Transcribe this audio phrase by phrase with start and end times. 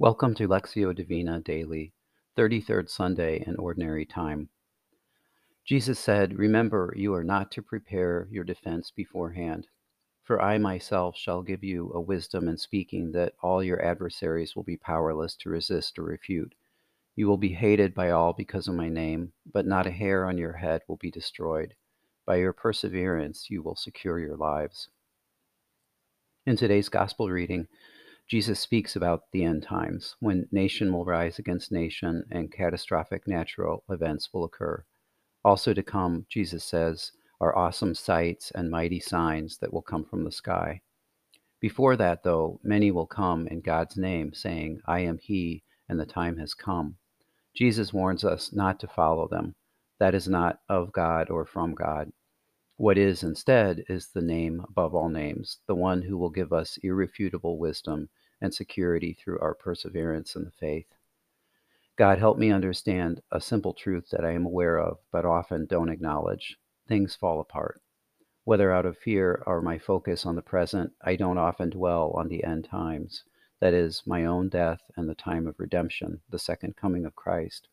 [0.00, 1.92] Welcome to Lectio Divina Daily,
[2.36, 4.48] 33rd Sunday in Ordinary Time.
[5.64, 9.68] Jesus said, Remember, you are not to prepare your defense beforehand.
[10.24, 14.64] For I myself shall give you a wisdom in speaking that all your adversaries will
[14.64, 16.56] be powerless to resist or refute.
[17.14, 20.36] You will be hated by all because of my name, but not a hair on
[20.36, 21.72] your head will be destroyed.
[22.26, 24.88] By your perseverance, you will secure your lives.
[26.46, 27.68] In today's Gospel reading,
[28.28, 33.84] Jesus speaks about the end times, when nation will rise against nation and catastrophic natural
[33.90, 34.82] events will occur.
[35.44, 40.24] Also to come, Jesus says, are awesome sights and mighty signs that will come from
[40.24, 40.80] the sky.
[41.60, 46.06] Before that, though, many will come in God's name, saying, I am He, and the
[46.06, 46.96] time has come.
[47.54, 49.54] Jesus warns us not to follow them.
[50.00, 52.10] That is not of God or from God.
[52.76, 56.76] What is instead is the name above all names, the one who will give us
[56.78, 58.08] irrefutable wisdom
[58.40, 60.88] and security through our perseverance in the faith.
[61.96, 65.88] God, help me understand a simple truth that I am aware of, but often don't
[65.88, 66.56] acknowledge.
[66.88, 67.80] Things fall apart.
[68.42, 72.26] Whether out of fear or my focus on the present, I don't often dwell on
[72.26, 73.22] the end times,
[73.60, 77.68] that is, my own death and the time of redemption, the second coming of Christ.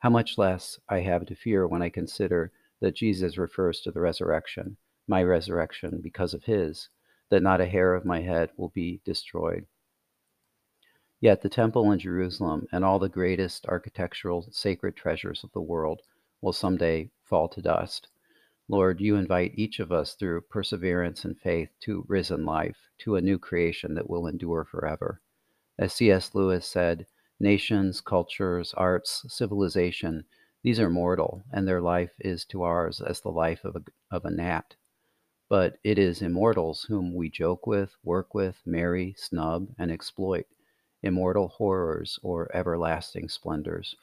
[0.00, 4.00] How much less I have to fear when I consider that Jesus refers to the
[4.00, 4.76] resurrection,
[5.08, 6.88] my resurrection because of his,
[7.30, 9.66] that not a hair of my head will be destroyed.
[11.20, 16.02] Yet the temple in Jerusalem and all the greatest architectural sacred treasures of the world
[16.42, 18.08] will someday fall to dust.
[18.68, 23.22] Lord, you invite each of us through perseverance and faith to risen life, to a
[23.22, 25.22] new creation that will endure forever.
[25.78, 26.34] As C.S.
[26.34, 27.06] Lewis said,
[27.40, 30.24] nations, cultures, arts, civilization
[30.66, 34.24] these are mortal, and their life is to ours as the life of a, of
[34.24, 34.74] a gnat.
[35.48, 40.46] But it is immortals whom we joke with, work with, marry, snub, and exploit,
[41.04, 43.94] immortal horrors or everlasting splendors.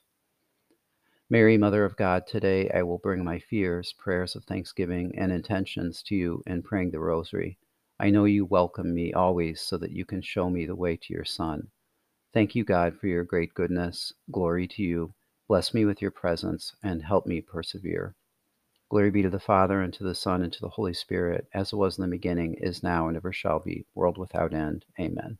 [1.29, 6.01] Mary, Mother of God, today I will bring my fears, prayers of thanksgiving, and intentions
[6.03, 7.57] to you in praying the Rosary.
[7.99, 11.13] I know you welcome me always so that you can show me the way to
[11.13, 11.67] your Son.
[12.33, 14.13] Thank you, God, for your great goodness.
[14.31, 15.13] Glory to you.
[15.47, 18.15] Bless me with your presence and help me persevere.
[18.89, 21.73] Glory be to the Father, and to the Son, and to the Holy Spirit, as
[21.73, 24.85] it was in the beginning, is now, and ever shall be, world without end.
[24.99, 25.37] Amen.